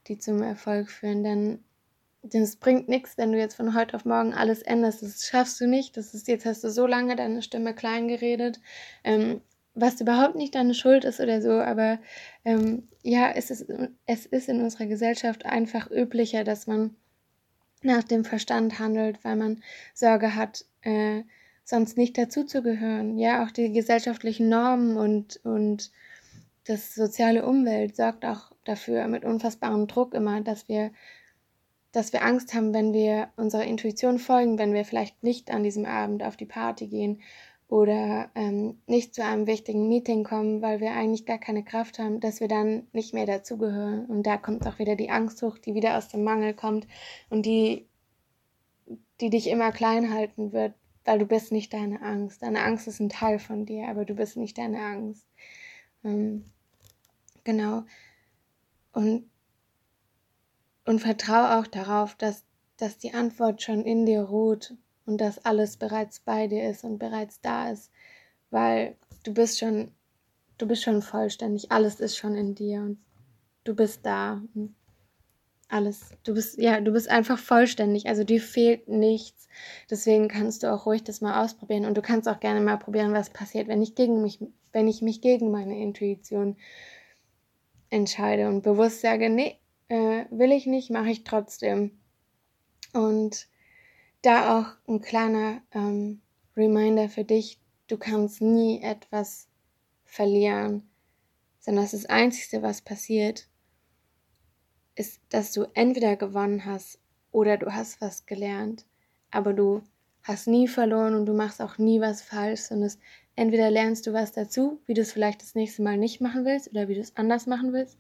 die 0.06 0.18
zum 0.18 0.42
Erfolg 0.42 0.90
führen. 0.90 1.22
Denn, 1.22 1.64
denn 2.22 2.42
es 2.42 2.56
bringt 2.56 2.88
nichts, 2.88 3.18
wenn 3.18 3.32
du 3.32 3.38
jetzt 3.38 3.56
von 3.56 3.74
heute 3.74 3.94
auf 3.94 4.06
morgen 4.06 4.32
alles 4.32 4.62
änderst. 4.62 5.02
Das 5.02 5.26
schaffst 5.26 5.60
du 5.60 5.66
nicht. 5.66 5.98
Das 5.98 6.14
ist, 6.14 6.28
jetzt 6.28 6.46
hast 6.46 6.64
du 6.64 6.70
so 6.70 6.86
lange 6.86 7.14
deine 7.14 7.42
Stimme 7.42 7.74
klein 7.74 8.08
geredet. 8.08 8.60
Ähm, 9.04 9.42
was 9.74 10.00
überhaupt 10.00 10.36
nicht 10.36 10.54
deine 10.54 10.72
Schuld 10.72 11.04
ist 11.04 11.20
oder 11.20 11.42
so, 11.42 11.50
aber 11.50 11.98
ähm, 12.44 12.88
ja, 13.02 13.32
es 13.32 13.50
ist, 13.50 13.66
es 14.06 14.24
ist 14.24 14.48
in 14.48 14.62
unserer 14.62 14.86
Gesellschaft 14.86 15.44
einfach 15.44 15.90
üblicher, 15.90 16.44
dass 16.44 16.66
man 16.66 16.96
nach 17.84 18.04
dem 18.04 18.24
Verstand 18.24 18.78
handelt, 18.78 19.24
weil 19.24 19.36
man 19.36 19.62
Sorge 19.94 20.34
hat, 20.34 20.64
äh, 20.82 21.22
sonst 21.64 21.96
nicht 21.96 22.18
dazuzugehören. 22.18 23.18
Ja, 23.18 23.44
auch 23.44 23.50
die 23.50 23.72
gesellschaftlichen 23.72 24.48
Normen 24.48 24.96
und, 24.96 25.40
und 25.44 25.90
das 26.66 26.94
soziale 26.94 27.44
Umwelt 27.44 27.96
sorgt 27.96 28.24
auch 28.24 28.52
dafür 28.64 29.06
mit 29.08 29.24
unfassbarem 29.24 29.86
Druck 29.86 30.14
immer, 30.14 30.40
dass 30.40 30.68
wir, 30.68 30.90
dass 31.92 32.12
wir 32.12 32.24
Angst 32.24 32.54
haben, 32.54 32.74
wenn 32.74 32.92
wir 32.92 33.28
unserer 33.36 33.64
Intuition 33.64 34.18
folgen, 34.18 34.58
wenn 34.58 34.74
wir 34.74 34.84
vielleicht 34.84 35.22
nicht 35.22 35.50
an 35.50 35.62
diesem 35.62 35.84
Abend 35.84 36.22
auf 36.22 36.36
die 36.36 36.46
Party 36.46 36.86
gehen 36.86 37.20
oder 37.68 38.30
ähm, 38.35 38.78
nicht 38.87 39.14
zu 39.14 39.25
einem 39.25 39.47
wichtigen 39.47 39.88
Meeting 39.88 40.25
kommen, 40.25 40.61
weil 40.61 40.80
wir 40.80 40.92
eigentlich 40.92 41.25
gar 41.25 41.38
keine 41.38 41.64
Kraft 41.64 41.99
haben, 41.99 42.21
dass 42.21 42.40
wir 42.40 42.49
dann 42.49 42.87
nicht 42.92 43.14
mehr 43.14 43.26
dazugehören. 43.26 44.06
Und 44.06 44.25
da 44.25 44.37
kommt 44.37 44.66
auch 44.66 44.78
wieder 44.78 44.97
die 44.97 45.11
Angst 45.11 45.42
hoch, 45.42 45.59
die 45.59 45.75
wieder 45.75 45.97
aus 45.97 46.09
dem 46.09 46.25
Mangel 46.25 46.54
kommt 46.54 46.87
und 47.30 47.47
die, 47.47 47.87
die 49.21 49.30
dich 49.30 49.49
immer 49.49 49.73
klein 49.73 50.12
halten 50.12 50.52
wird, 50.52 50.75
weil 51.04 51.18
du 51.18 51.26
bist 51.26 51.52
nicht 51.52 51.73
deine 51.73 52.02
Angst. 52.02 52.42
Deine 52.42 52.62
Angst 52.62 52.87
ist 52.87 53.00
ein 53.00 53.09
Teil 53.09 53.38
von 53.38 53.64
dir, 53.64 53.88
aber 53.88 54.04
du 54.04 54.14
bist 54.14 54.37
nicht 54.37 54.59
deine 54.59 54.80
Angst. 54.80 55.26
Ähm, 56.04 56.44
genau. 57.44 57.85
Und, 58.92 59.30
und 60.85 61.00
vertraue 61.00 61.59
auch 61.59 61.66
darauf, 61.66 62.14
dass, 62.14 62.44
dass 62.76 62.99
die 62.99 63.14
Antwort 63.14 63.62
schon 63.62 63.85
in 63.85 64.04
dir 64.04 64.21
ruht 64.23 64.76
und 65.06 65.20
dass 65.20 65.44
alles 65.44 65.76
bereits 65.76 66.20
bei 66.20 66.46
dir 66.46 66.68
ist 66.68 66.84
und 66.84 66.99
bereits 66.99 67.40
da 67.40 67.70
ist, 67.70 67.90
weil 68.50 68.96
du 69.25 69.34
bist 69.34 69.58
schon, 69.58 69.90
du 70.58 70.66
bist 70.66 70.82
schon 70.82 71.02
vollständig, 71.02 71.73
alles 71.73 72.00
ist 72.00 72.16
schon 72.16 72.34
in 72.34 72.54
dir 72.54 72.82
und 72.82 72.99
du 73.64 73.75
bist 73.75 74.04
da. 74.06 74.40
Alles. 75.68 76.11
Du 76.25 76.34
bist, 76.34 76.58
ja, 76.58 76.80
du 76.80 76.92
bist 76.92 77.08
einfach 77.08 77.38
vollständig. 77.38 78.06
Also 78.06 78.23
dir 78.23 78.40
fehlt 78.40 78.87
nichts. 78.88 79.49
Deswegen 79.90 80.28
kannst 80.28 80.62
du 80.62 80.73
auch 80.73 80.87
ruhig 80.87 81.02
das 81.02 81.20
mal 81.20 81.42
ausprobieren. 81.42 81.87
Und 81.87 81.96
du 81.96 82.02
kannst 82.02 82.28
auch 82.28 82.38
gerne 82.38 82.61
mal 82.61 82.76
probieren, 82.76 83.14
was 83.14 83.30
passiert, 83.30 83.66
wenn 83.66 83.82
ich 83.82 83.94
gegen 83.94 84.23
mich, 84.23 84.38
wenn 84.73 84.87
ich 84.87 85.02
mich 85.02 85.20
gegen 85.20 85.50
meine 85.50 85.80
Intuition 85.80 86.56
entscheide 87.90 88.49
und 88.49 88.62
bewusst 88.62 89.00
sage, 89.00 89.30
nee, 89.30 89.58
äh, 89.88 90.26
will 90.30 90.52
ich 90.52 90.66
nicht, 90.66 90.90
mache 90.90 91.11
ich 91.11 91.25
trotzdem. 91.25 91.99
Und 92.92 93.49
da 94.24 94.58
auch 94.58 94.66
ein 94.88 95.00
kleiner 95.00 95.60
ähm, 95.72 96.20
Reminder 96.56 97.08
für 97.08 97.24
dich, 97.24 97.60
du 97.88 97.98
kannst 97.98 98.40
nie 98.40 98.80
etwas 98.82 99.48
verlieren, 100.04 100.88
sondern 101.60 101.88
das 101.90 102.06
Einzige, 102.06 102.62
was 102.62 102.82
passiert, 102.82 103.48
ist, 104.94 105.20
dass 105.28 105.52
du 105.52 105.64
entweder 105.74 106.16
gewonnen 106.16 106.64
hast 106.64 107.00
oder 107.32 107.56
du 107.56 107.74
hast 107.74 108.00
was 108.00 108.26
gelernt, 108.26 108.86
aber 109.30 109.52
du 109.52 109.82
hast 110.22 110.46
nie 110.46 110.68
verloren 110.68 111.14
und 111.14 111.26
du 111.26 111.34
machst 111.34 111.60
auch 111.60 111.78
nie 111.78 112.00
was 112.00 112.22
falsch, 112.22 112.60
sondern 112.60 112.92
entweder 113.36 113.70
lernst 113.70 114.06
du 114.06 114.12
was 114.12 114.32
dazu, 114.32 114.80
wie 114.86 114.94
du 114.94 115.02
es 115.02 115.12
vielleicht 115.12 115.42
das 115.42 115.54
nächste 115.54 115.82
Mal 115.82 115.98
nicht 115.98 116.20
machen 116.20 116.44
willst 116.44 116.70
oder 116.70 116.88
wie 116.88 116.94
du 116.94 117.00
es 117.00 117.16
anders 117.16 117.46
machen 117.46 117.72
willst, 117.72 117.98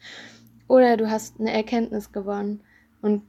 oder 0.68 0.96
du 0.96 1.10
hast 1.10 1.38
eine 1.38 1.52
Erkenntnis 1.52 2.12
gewonnen. 2.12 2.62
Und 3.02 3.24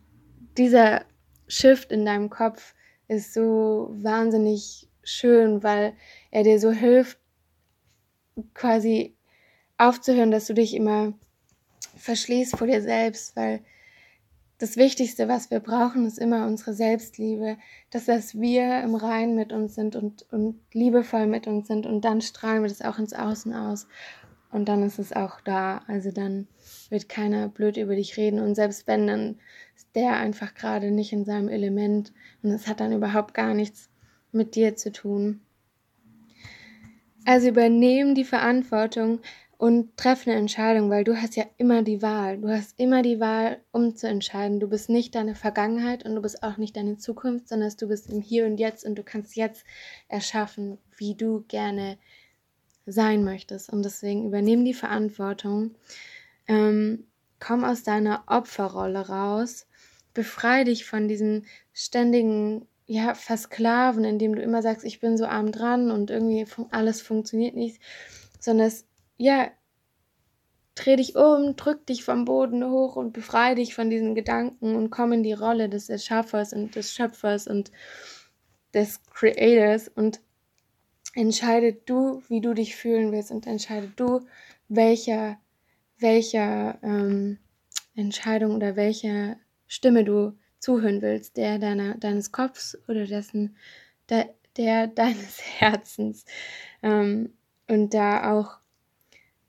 dieser 0.57 1.03
Shift 1.47 1.91
in 1.91 2.05
deinem 2.05 2.29
Kopf 2.29 2.73
ist 3.07 3.33
so 3.33 3.93
wahnsinnig 4.01 4.87
schön, 5.03 5.63
weil 5.63 5.93
er 6.31 6.43
dir 6.43 6.59
so 6.59 6.71
hilft, 6.71 7.19
quasi 8.53 9.15
aufzuhören, 9.77 10.31
dass 10.31 10.47
du 10.47 10.53
dich 10.53 10.73
immer 10.73 11.13
verschließt 11.97 12.57
vor 12.57 12.67
dir 12.67 12.81
selbst, 12.81 13.35
weil 13.35 13.61
das 14.57 14.77
Wichtigste, 14.77 15.27
was 15.27 15.51
wir 15.51 15.59
brauchen, 15.59 16.05
ist 16.05 16.17
immer 16.17 16.47
unsere 16.47 16.73
Selbstliebe, 16.73 17.57
dass 17.91 18.05
das 18.05 18.39
wir 18.39 18.81
im 18.81 18.95
Rein 18.95 19.35
mit 19.35 19.51
uns 19.51 19.75
sind 19.75 19.95
und, 19.95 20.25
und 20.31 20.59
liebevoll 20.71 21.27
mit 21.27 21.45
uns 21.47 21.67
sind 21.67 21.85
und 21.85 22.05
dann 22.05 22.21
strahlen 22.21 22.63
wir 22.63 22.69
das 22.69 22.81
auch 22.81 22.97
ins 22.97 23.13
Außen 23.13 23.53
aus 23.53 23.87
und 24.55 24.69
dann 24.69 24.83
ist 24.83 24.99
es 24.99 25.11
auch 25.11 25.41
da. 25.41 25.81
Also 25.87 26.11
dann 26.11 26.47
wird 26.89 27.09
keiner 27.09 27.49
blöd 27.49 27.75
über 27.75 27.93
dich 27.95 28.15
reden 28.15 28.39
und 28.39 28.55
selbst 28.55 28.87
wenn, 28.87 29.05
dann 29.05 29.39
ist 29.75 29.89
der 29.95 30.15
einfach 30.15 30.55
gerade 30.55 30.91
nicht 30.91 31.11
in 31.11 31.25
seinem 31.25 31.49
Element 31.49 32.13
und 32.41 32.51
es 32.51 32.65
hat 32.65 32.79
dann 32.79 32.93
überhaupt 32.93 33.33
gar 33.33 33.53
nichts 33.53 33.89
mit 34.31 34.55
dir 34.55 34.77
zu 34.77 34.93
tun. 34.93 35.41
Also 37.25 37.49
übernehmen 37.49 38.15
die 38.15 38.23
Verantwortung 38.23 39.19
und 39.57 39.97
treff 39.97 40.25
eine 40.25 40.37
Entscheidung, 40.37 40.89
weil 40.89 41.03
du 41.03 41.21
hast 41.21 41.35
ja 41.35 41.43
immer 41.57 41.81
die 41.81 42.01
Wahl. 42.01 42.37
Du 42.37 42.47
hast 42.47 42.79
immer 42.79 43.01
die 43.01 43.19
Wahl, 43.19 43.59
um 43.73 43.97
zu 43.97 44.07
entscheiden. 44.07 44.61
Du 44.61 44.69
bist 44.69 44.89
nicht 44.89 45.15
deine 45.15 45.35
Vergangenheit 45.35 46.05
und 46.05 46.15
du 46.15 46.21
bist 46.21 46.43
auch 46.43 46.55
nicht 46.55 46.77
deine 46.77 46.95
Zukunft, 46.95 47.49
sondern 47.49 47.73
du 47.77 47.89
bist 47.89 48.09
im 48.09 48.21
Hier 48.21 48.45
und 48.45 48.57
Jetzt 48.57 48.85
und 48.85 48.95
du 48.95 49.03
kannst 49.03 49.35
jetzt 49.35 49.65
erschaffen, 50.07 50.77
wie 50.97 51.15
du 51.15 51.43
gerne 51.49 51.97
sein 52.85 53.23
möchtest. 53.23 53.71
Und 53.71 53.83
deswegen 53.83 54.27
übernimm 54.27 54.65
die 54.65 54.73
Verantwortung. 54.73 55.75
Ähm, 56.47 57.07
komm 57.39 57.63
aus 57.63 57.83
deiner 57.83 58.23
Opferrolle 58.27 59.07
raus. 59.07 59.67
Befreie 60.13 60.65
dich 60.65 60.85
von 60.85 61.07
diesem 61.07 61.43
ständigen 61.73 62.67
ja, 62.87 63.15
Versklaven, 63.15 64.03
indem 64.03 64.35
du 64.35 64.41
immer 64.41 64.61
sagst, 64.61 64.85
ich 64.85 64.99
bin 64.99 65.17
so 65.17 65.25
arm 65.25 65.51
dran 65.51 65.91
und 65.91 66.11
irgendwie 66.11 66.45
alles 66.71 67.01
funktioniert 67.01 67.55
nicht, 67.55 67.81
sondern 68.39 68.67
es 68.67 68.85
ja, 69.17 69.49
dreh 70.75 70.97
dich 70.97 71.15
um, 71.15 71.55
drück 71.55 71.85
dich 71.87 72.03
vom 72.03 72.25
Boden 72.25 72.69
hoch 72.69 72.95
und 72.95 73.13
befreie 73.13 73.55
dich 73.55 73.73
von 73.73 73.89
diesen 73.89 74.13
Gedanken 74.13 74.75
und 74.75 74.89
komm 74.89 75.13
in 75.13 75.23
die 75.23 75.33
Rolle 75.33 75.69
des 75.69 75.89
Erschaffers 75.89 76.53
und 76.53 76.75
des 76.75 76.93
Schöpfers 76.93 77.47
und 77.47 77.71
des 78.73 79.01
Creators 79.05 79.87
und 79.87 80.19
entscheide 81.15 81.73
du, 81.73 82.21
wie 82.27 82.41
du 82.41 82.53
dich 82.53 82.75
fühlen 82.75 83.11
willst 83.11 83.31
und 83.31 83.47
entscheide 83.47 83.91
du, 83.95 84.21
welcher, 84.67 85.39
welcher 85.97 86.77
ähm, 86.83 87.39
Entscheidung 87.95 88.55
oder 88.55 88.75
welcher 88.75 89.37
Stimme 89.67 90.03
du 90.03 90.37
zuhören 90.59 91.01
willst, 91.01 91.37
der 91.37 91.57
deiner, 91.57 91.95
deines 91.95 92.31
Kopfs 92.31 92.77
oder 92.87 93.07
dessen, 93.07 93.55
der, 94.09 94.29
der 94.57 94.87
deines 94.95 95.41
Herzens. 95.41 96.25
Ähm, 96.83 97.33
und 97.67 97.93
da 97.93 98.33
auch 98.33 98.59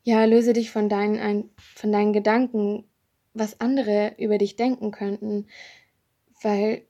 ja, 0.07 0.25
löse 0.25 0.53
dich 0.53 0.71
von 0.71 0.89
deinen, 0.89 1.51
von 1.59 1.91
deinen 1.91 2.13
Gedanken, 2.13 2.85
was 3.35 3.61
andere 3.61 4.15
über 4.19 4.39
dich 4.39 4.55
denken 4.55 4.93
könnten, 4.93 5.49
weil 6.43 6.86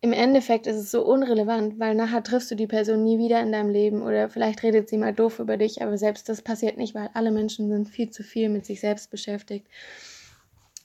im 0.00 0.12
Endeffekt 0.12 0.66
ist 0.68 0.76
es 0.76 0.90
so 0.92 1.04
unrelevant, 1.04 1.80
weil 1.80 1.94
nachher 1.94 2.22
triffst 2.22 2.50
du 2.50 2.54
die 2.54 2.68
Person 2.68 3.02
nie 3.02 3.18
wieder 3.18 3.40
in 3.40 3.50
deinem 3.50 3.70
Leben 3.70 4.02
oder 4.02 4.28
vielleicht 4.28 4.62
redet 4.62 4.88
sie 4.88 4.96
mal 4.96 5.12
doof 5.12 5.40
über 5.40 5.56
dich, 5.56 5.82
aber 5.82 5.98
selbst 5.98 6.28
das 6.28 6.42
passiert 6.42 6.76
nicht, 6.76 6.94
weil 6.94 7.10
alle 7.14 7.32
Menschen 7.32 7.68
sind 7.68 7.88
viel 7.88 8.10
zu 8.10 8.22
viel 8.22 8.48
mit 8.48 8.64
sich 8.64 8.80
selbst 8.80 9.10
beschäftigt. 9.10 9.66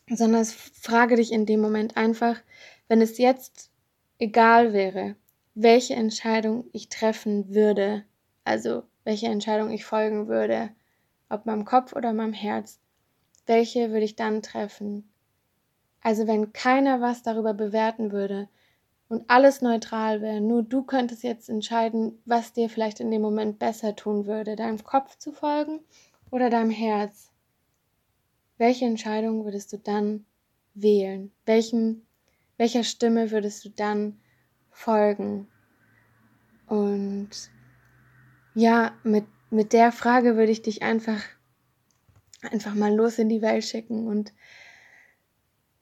Sondern 0.09 0.43
frage 0.45 1.15
dich 1.15 1.31
in 1.31 1.45
dem 1.45 1.61
Moment 1.61 1.95
einfach, 1.95 2.41
wenn 2.87 3.01
es 3.01 3.19
jetzt 3.19 3.69
egal 4.17 4.73
wäre, 4.73 5.15
welche 5.53 5.93
Entscheidung 5.93 6.65
ich 6.71 6.89
treffen 6.89 7.53
würde, 7.53 8.03
also 8.43 8.83
welche 9.03 9.27
Entscheidung 9.27 9.69
ich 9.71 9.85
folgen 9.85 10.27
würde, 10.27 10.71
ob 11.29 11.45
meinem 11.45 11.65
Kopf 11.65 11.93
oder 11.93 12.13
meinem 12.13 12.33
Herz, 12.33 12.79
welche 13.45 13.91
würde 13.91 14.05
ich 14.05 14.15
dann 14.15 14.41
treffen? 14.41 15.07
Also 16.01 16.25
wenn 16.25 16.51
keiner 16.51 16.99
was 16.99 17.21
darüber 17.21 17.53
bewerten 17.53 18.11
würde 18.11 18.49
und 19.09 19.29
alles 19.29 19.61
neutral 19.61 20.21
wäre, 20.21 20.41
nur 20.41 20.63
du 20.63 20.83
könntest 20.83 21.23
jetzt 21.23 21.49
entscheiden, 21.49 22.19
was 22.25 22.53
dir 22.53 22.69
vielleicht 22.69 22.99
in 22.99 23.11
dem 23.11 23.21
Moment 23.21 23.59
besser 23.59 23.95
tun 23.95 24.25
würde, 24.25 24.55
deinem 24.55 24.83
Kopf 24.83 25.17
zu 25.17 25.31
folgen 25.31 25.79
oder 26.31 26.49
deinem 26.49 26.71
Herz. 26.71 27.31
Welche 28.57 28.85
Entscheidung 28.85 29.45
würdest 29.45 29.73
du 29.73 29.77
dann 29.77 30.25
wählen? 30.73 31.31
Welchem, 31.45 32.03
welcher 32.57 32.83
Stimme 32.83 33.31
würdest 33.31 33.65
du 33.65 33.69
dann 33.69 34.19
folgen? 34.71 35.47
Und 36.67 37.29
ja, 38.55 38.93
mit 39.03 39.25
mit 39.53 39.71
der 39.71 39.91
Frage 39.91 40.35
würde 40.35 40.51
ich 40.51 40.63
dich 40.63 40.81
einfach, 40.81 41.21
einfach 42.41 42.73
mal 42.73 42.93
los 42.93 43.19
in 43.19 43.29
die 43.29 43.43
Welt 43.43 43.63
schicken 43.63 44.07
und 44.07 44.33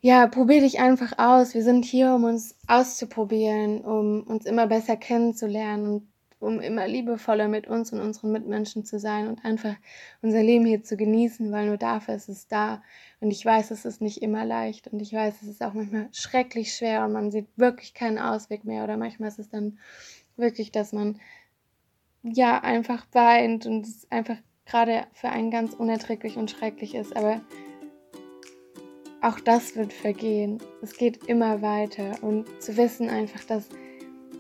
ja, 0.02 0.28
probier 0.28 0.62
dich 0.62 0.80
einfach 0.80 1.14
aus. 1.18 1.54
Wir 1.54 1.64
sind 1.64 1.86
hier, 1.86 2.16
um 2.16 2.24
uns 2.24 2.56
auszuprobieren, 2.68 3.82
um 3.82 4.24
uns 4.24 4.46
immer 4.46 4.68
besser 4.68 4.98
kennenzulernen 4.98 5.86
und 5.86 6.12
um 6.40 6.60
immer 6.60 6.88
liebevoller 6.88 7.48
mit 7.48 7.68
uns 7.68 7.94
und 7.94 8.02
unseren 8.02 8.32
Mitmenschen 8.32 8.84
zu 8.84 8.98
sein 8.98 9.28
und 9.28 9.46
einfach 9.46 9.76
unser 10.24 10.42
Leben 10.42 10.66
hier 10.66 10.84
zu 10.84 10.98
genießen, 10.98 11.52
weil 11.52 11.68
nur 11.68 11.78
dafür 11.78 12.16
ist 12.16 12.30
es 12.30 12.48
da. 12.48 12.82
Und 13.20 13.30
ich 13.30 13.46
weiß, 13.46 13.70
es 13.70 13.86
ist 13.86 14.02
nicht 14.02 14.24
immer 14.24 14.44
leicht 14.44 14.88
und 14.88 15.00
ich 15.02 15.14
weiß, 15.14 15.44
es 15.44 15.48
ist 15.48 15.64
auch 15.64 15.74
manchmal 15.74 16.10
schrecklich 16.12 16.74
schwer 16.74 17.06
und 17.06 17.14
man 17.14 17.30
sieht 17.30 17.48
wirklich 17.56 17.94
keinen 17.94 18.18
Ausweg 18.18 18.66
mehr 18.66 18.84
oder 18.84 18.98
manchmal 18.98 19.30
ist 19.30 19.38
es 19.38 19.50
dann 19.50 19.78
wirklich, 20.36 20.72
dass 20.72 20.94
man 20.94 21.20
ja 22.24 22.60
einfach 22.64 23.06
weint 23.12 23.68
und 23.68 23.86
es 23.86 24.08
einfach 24.10 24.38
gerade 24.66 25.06
für 25.14 25.30
einen 25.30 25.52
ganz 25.52 25.74
unerträglich 25.76 26.38
und 26.38 26.50
schrecklich 26.50 26.96
ist. 26.96 27.16
Aber 27.16 27.42
auch 29.22 29.40
das 29.40 29.76
wird 29.76 29.94
vergehen. 29.94 30.58
Es 30.82 30.94
geht 30.94 31.26
immer 31.28 31.62
weiter 31.62 32.16
und 32.22 32.46
zu 32.62 32.76
wissen 32.78 33.10
einfach, 33.10 33.44
dass 33.44 33.70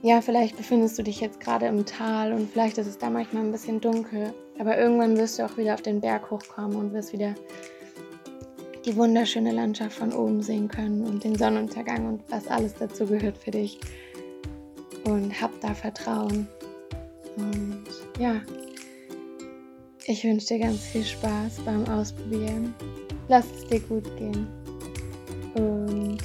ja, 0.03 0.19
vielleicht 0.21 0.57
befindest 0.57 0.97
du 0.97 1.03
dich 1.03 1.21
jetzt 1.21 1.39
gerade 1.39 1.67
im 1.67 1.85
Tal 1.85 2.33
und 2.33 2.50
vielleicht 2.50 2.79
ist 2.79 2.88
es 2.88 2.97
da 2.97 3.11
manchmal 3.11 3.43
ein 3.43 3.51
bisschen 3.51 3.79
dunkel, 3.79 4.33
aber 4.57 4.77
irgendwann 4.77 5.15
wirst 5.15 5.38
du 5.38 5.45
auch 5.45 5.57
wieder 5.57 5.75
auf 5.75 5.83
den 5.83 6.01
Berg 6.01 6.31
hochkommen 6.31 6.75
und 6.75 6.93
wirst 6.93 7.13
wieder 7.13 7.35
die 8.83 8.95
wunderschöne 8.95 9.51
Landschaft 9.51 9.93
von 9.93 10.11
oben 10.11 10.41
sehen 10.41 10.67
können 10.67 11.05
und 11.05 11.23
den 11.23 11.35
Sonnenuntergang 11.35 12.07
und 12.07 12.23
was 12.29 12.47
alles 12.47 12.73
dazu 12.73 13.05
gehört 13.05 13.38
für 13.38 13.51
dich. 13.51 13.79
Und 15.03 15.39
hab 15.39 15.51
da 15.61 15.73
Vertrauen. 15.73 16.47
Und 17.35 17.85
ja, 18.19 18.41
ich 20.05 20.23
wünsche 20.23 20.47
dir 20.47 20.59
ganz 20.59 20.79
viel 20.79 21.03
Spaß 21.03 21.59
beim 21.65 21.88
Ausprobieren. 21.88 22.73
Lass 23.27 23.45
es 23.55 23.67
dir 23.67 23.79
gut 23.81 24.15
gehen. 24.17 24.61
Und 25.55 26.20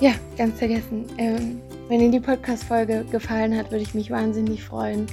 ja, 0.00 0.12
ganz 0.36 0.58
vergessen, 0.58 1.06
ähm, 1.18 1.60
Wenn 1.88 2.00
dir 2.00 2.10
die 2.10 2.20
Podcast-Folge 2.20 3.04
gefallen 3.10 3.56
hat, 3.56 3.70
würde 3.70 3.82
ich 3.82 3.92
mich 3.92 4.10
wahnsinnig 4.10 4.64
freuen, 4.64 5.06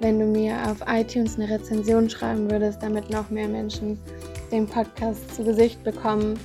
wenn 0.00 0.18
du 0.18 0.24
mir 0.24 0.56
auf 0.70 0.78
iTunes 0.86 1.38
eine 1.38 1.50
Rezension 1.50 2.08
schreiben 2.08 2.50
würdest, 2.50 2.82
damit 2.82 3.10
noch 3.10 3.28
mehr 3.30 3.48
Menschen 3.48 3.98
den 4.50 4.66
Podcast 4.66 5.34
zu 5.34 5.44
Gesicht 5.44 5.82
bekommen. 5.84 6.38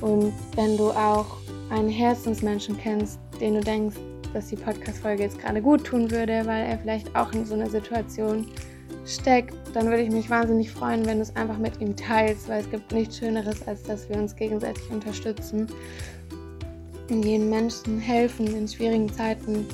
Und 0.00 0.32
wenn 0.56 0.76
du 0.76 0.90
auch 0.90 1.38
einen 1.70 1.88
Herzensmenschen 1.88 2.76
kennst, 2.76 3.18
den 3.40 3.54
du 3.54 3.60
denkst, 3.60 3.96
dass 4.34 4.48
die 4.48 4.56
Podcast-Folge 4.56 5.22
jetzt 5.22 5.38
gerade 5.38 5.62
gut 5.62 5.84
tun 5.84 6.10
würde, 6.10 6.42
weil 6.44 6.66
er 6.66 6.78
vielleicht 6.78 7.14
auch 7.16 7.32
in 7.32 7.46
so 7.46 7.54
einer 7.54 7.70
Situation 7.70 8.46
steckt, 9.06 9.54
dann 9.74 9.86
würde 9.86 10.02
ich 10.02 10.10
mich 10.10 10.30
wahnsinnig 10.30 10.70
freuen, 10.70 11.04
wenn 11.06 11.16
du 11.16 11.22
es 11.22 11.34
einfach 11.36 11.58
mit 11.58 11.80
ihm 11.80 11.96
teilst, 11.96 12.48
weil 12.48 12.60
es 12.60 12.70
gibt 12.70 12.92
nichts 12.92 13.18
Schöneres, 13.18 13.66
als 13.66 13.82
dass 13.82 14.08
wir 14.08 14.16
uns 14.16 14.36
gegenseitig 14.36 14.88
unterstützen 14.90 15.68
und 17.10 17.24
jedem 17.24 17.50
Menschen 17.50 17.98
helfen 17.98 18.46
in 18.46 18.68
schwierigen 18.68 19.12
Zeiten, 19.12 19.66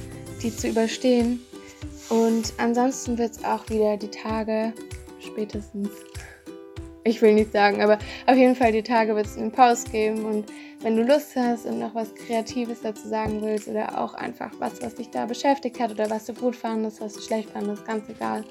die 0.42 0.54
zu 0.54 0.68
überstehen. 0.68 1.40
Und 2.08 2.54
ansonsten 2.58 3.18
wird 3.18 3.32
es 3.32 3.44
auch 3.44 3.68
wieder 3.68 3.96
die 3.96 4.10
Tage, 4.10 4.72
spätestens, 5.20 5.90
ich 7.04 7.20
will 7.20 7.34
nicht 7.34 7.52
sagen, 7.52 7.82
aber 7.82 7.98
auf 8.26 8.36
jeden 8.36 8.54
Fall 8.54 8.72
die 8.72 8.82
Tage 8.82 9.14
wird 9.14 9.26
es 9.26 9.36
einen 9.36 9.52
Post 9.52 9.92
geben. 9.92 10.24
Und 10.24 10.46
wenn 10.80 10.96
du 10.96 11.02
Lust 11.02 11.36
hast 11.36 11.66
und 11.66 11.78
noch 11.78 11.94
was 11.94 12.14
Kreatives 12.14 12.80
dazu 12.82 13.08
sagen 13.08 13.42
willst 13.42 13.68
oder 13.68 14.00
auch 14.00 14.14
einfach 14.14 14.52
was, 14.58 14.80
was 14.80 14.94
dich 14.94 15.10
da 15.10 15.26
beschäftigt 15.26 15.78
hat 15.80 15.90
oder 15.90 16.08
was 16.08 16.26
du 16.26 16.34
gut 16.34 16.56
fandest, 16.56 17.00
was 17.00 17.14
du 17.14 17.20
schlecht 17.20 17.50
fandest, 17.50 17.84
ganz 17.86 18.08
egal, 18.08 18.44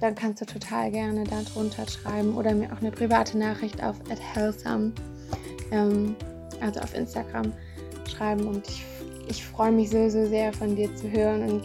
dann 0.00 0.14
kannst 0.14 0.42
du 0.42 0.46
total 0.46 0.90
gerne 0.90 1.24
da 1.24 1.42
drunter 1.42 1.86
schreiben 1.88 2.34
oder 2.36 2.54
mir 2.54 2.72
auch 2.72 2.80
eine 2.80 2.90
private 2.90 3.38
Nachricht 3.38 3.82
auf 3.82 3.96
@healthsome, 4.34 4.92
ähm, 5.70 6.14
also 6.60 6.80
auf 6.80 6.94
Instagram 6.94 7.52
schreiben 8.08 8.46
und 8.46 8.66
ich, 8.68 8.84
ich 9.28 9.44
freue 9.44 9.72
mich 9.72 9.90
so, 9.90 10.08
so 10.08 10.26
sehr 10.26 10.52
von 10.52 10.76
dir 10.76 10.94
zu 10.96 11.10
hören 11.10 11.50
und 11.50 11.62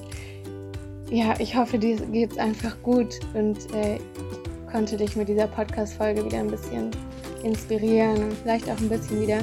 ja, 1.10 1.34
ich 1.40 1.56
hoffe, 1.56 1.78
dir 1.78 1.98
geht 1.98 2.32
es 2.32 2.38
einfach 2.38 2.82
gut 2.84 3.20
und 3.34 3.58
äh, 3.74 3.96
ich 3.96 4.72
konnte 4.72 4.96
dich 4.96 5.18
mit 5.18 5.28
dieser 5.28 5.48
Podcast-Folge 5.48 6.24
wieder 6.24 6.40
ein 6.40 6.48
bisschen 6.48 6.90
inspirieren 7.44 8.24
und 8.24 8.34
vielleicht 8.34 8.70
auch 8.70 8.78
ein 8.78 8.88
bisschen 8.88 9.22
wieder 9.22 9.40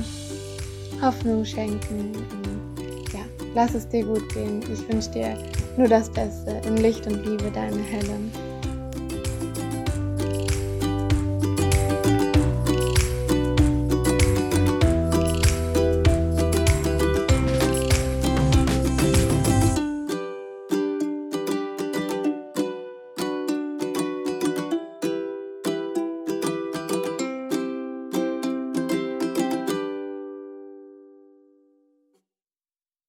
Hoffnung 1.02 1.44
schenken. 1.44 2.12
Und, 2.14 3.12
ja, 3.12 3.20
lass 3.54 3.74
es 3.74 3.88
dir 3.88 4.04
gut 4.04 4.26
gehen. 4.32 4.62
Ich 4.72 4.88
wünsche 4.88 5.10
dir 5.10 5.36
nur 5.76 5.88
das 5.88 6.10
Beste. 6.10 6.60
In 6.66 6.78
Licht 6.78 7.06
und 7.06 7.24
Liebe, 7.24 7.50
deine 7.52 7.82
Helen. 7.82 8.47